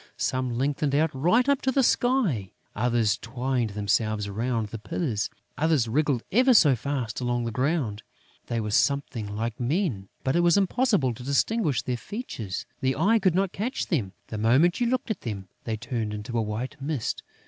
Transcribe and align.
Some 0.17 0.57
lengthened 0.57 0.95
out 0.95 1.11
right 1.13 1.47
up 1.47 1.61
to 1.61 1.71
the 1.71 1.83
sky; 1.83 2.53
others 2.75 3.19
twined 3.19 3.69
themselves 3.77 4.27
round 4.27 4.69
the 4.69 4.79
pillars; 4.79 5.29
others 5.59 5.87
wriggled 5.87 6.23
ever 6.31 6.55
so 6.55 6.75
fast 6.75 7.21
along 7.21 7.45
the 7.45 7.51
ground. 7.51 8.01
They 8.47 8.59
were 8.59 8.71
something 8.71 9.35
like 9.35 9.59
men, 9.59 10.09
but 10.23 10.35
it 10.35 10.39
was 10.39 10.57
impossible 10.57 11.13
to 11.13 11.21
distinguish 11.23 11.83
their 11.83 11.97
features; 11.97 12.65
the 12.79 12.95
eye 12.95 13.19
could 13.19 13.35
not 13.35 13.51
catch 13.51 13.85
them. 13.89 14.13
The 14.29 14.39
moment 14.39 14.81
you 14.81 14.87
looked 14.87 15.11
at 15.11 15.21
them, 15.21 15.49
they 15.65 15.77
turned 15.77 16.15
into 16.15 16.35
a 16.35 16.41
white 16.41 16.81
mist. 16.81 17.21